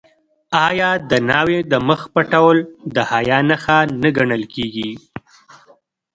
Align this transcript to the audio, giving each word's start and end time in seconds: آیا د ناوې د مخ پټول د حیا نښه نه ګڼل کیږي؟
آیا 0.67 0.89
د 1.09 1.11
ناوې 1.29 1.59
د 1.71 1.73
مخ 1.87 2.01
پټول 2.13 2.57
د 2.95 2.97
حیا 3.11 3.39
نښه 3.49 3.77
نه 4.01 4.09
ګڼل 4.17 4.43
کیږي؟ 4.53 4.89